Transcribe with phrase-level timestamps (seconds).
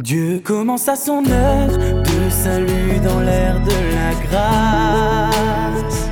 [0.00, 6.08] Dieu commença son œuvre de salut dans l'air de la grâce.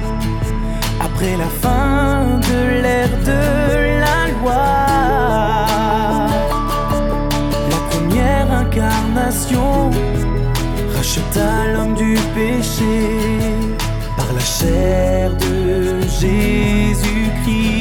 [1.01, 5.67] Après la fin de l'ère de la loi,
[7.71, 9.91] la première incarnation
[10.97, 12.97] racheta l'homme du péché
[14.17, 17.76] par la chair de Jésus-Christ.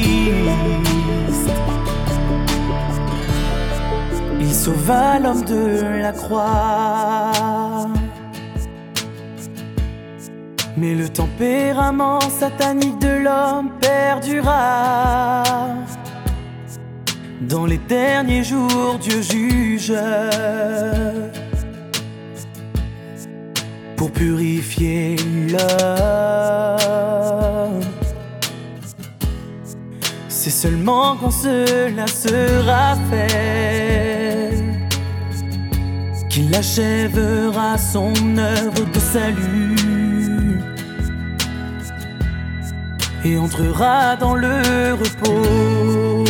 [4.66, 7.86] Sauva l'homme de la croix.
[10.76, 15.44] Mais le tempérament satanique de l'homme perdura.
[17.42, 19.94] Dans les derniers jours, Dieu juge
[23.96, 25.14] pour purifier
[25.52, 25.76] l'homme.
[30.28, 34.45] C'est seulement quand cela sera fait
[36.36, 40.60] qu'il achèvera son œuvre de salut
[43.24, 46.24] et entrera dans le repos.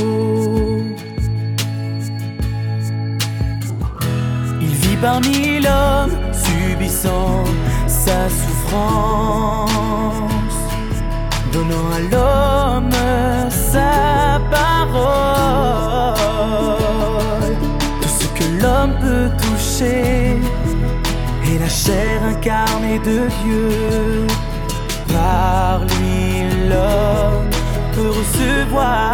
[4.61, 7.42] Il vit parmi l'homme, subissant
[7.89, 9.70] sa souffrance,
[11.52, 12.97] donnant à l'homme
[13.73, 16.06] sa parole.
[18.00, 19.45] Tout ce que l'homme peut
[19.82, 20.38] est
[21.60, 24.27] la chair incarnée de Dieu.
[25.12, 27.50] Par lui, l'homme
[27.94, 29.12] peut recevoir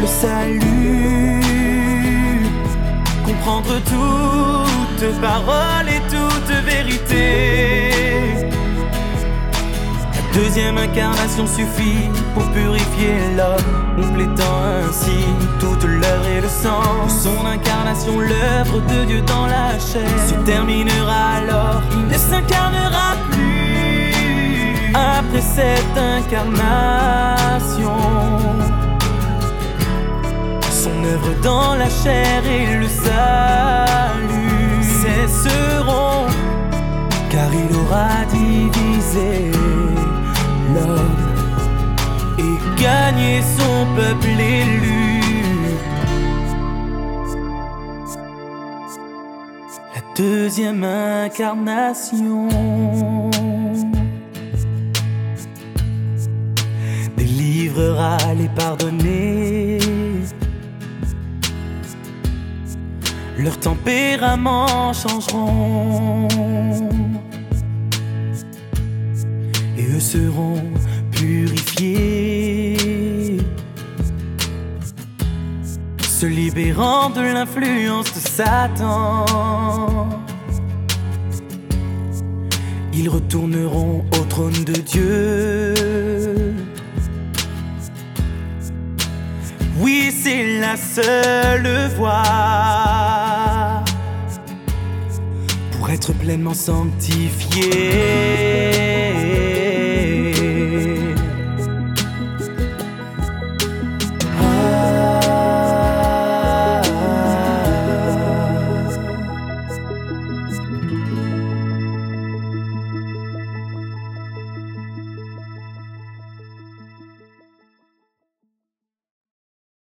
[0.00, 1.40] le salut,
[3.24, 7.50] comprendre toute parole et toute vérité.
[10.14, 15.19] La deuxième incarnation suffit pour purifier l'homme, complétant ainsi
[18.88, 21.80] de Dieu dans la chair, se terminera alors.
[21.92, 27.96] Il ne s'incarnera plus après cette incarnation.
[30.70, 36.26] Son œuvre dans la chair et le salut cesseront,
[37.30, 39.50] car il aura divisé
[40.74, 41.16] l'homme
[42.38, 44.89] et gagné son peuple élu.
[50.20, 52.48] Deuxième incarnation
[57.16, 59.78] délivrera les pardonnés.
[63.38, 66.28] Leurs tempéraments changeront
[69.78, 70.62] et eux seront
[71.12, 71.49] purifiés,
[76.20, 79.24] se libérant de l'influence de Satan.
[82.92, 85.74] Ils retourneront au trône de Dieu.
[89.78, 93.82] Oui, c'est la seule voie
[95.72, 97.70] pour être pleinement sanctifié.